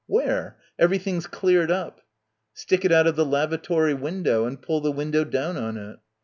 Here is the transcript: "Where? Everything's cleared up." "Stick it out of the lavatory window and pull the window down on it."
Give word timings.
"Where? 0.07 0.57
Everything's 0.79 1.27
cleared 1.27 1.69
up." 1.69 2.01
"Stick 2.55 2.83
it 2.83 2.91
out 2.91 3.05
of 3.05 3.15
the 3.15 3.23
lavatory 3.23 3.93
window 3.93 4.45
and 4.47 4.59
pull 4.59 4.81
the 4.81 4.91
window 4.91 5.23
down 5.23 5.57
on 5.57 5.77
it." 5.77 5.99